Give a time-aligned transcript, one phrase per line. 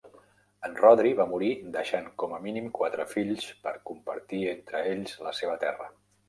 [0.67, 5.37] En Rhodri va morir deixant com a mínim quatre fills per compartir entre ells la
[5.43, 5.93] seva terra.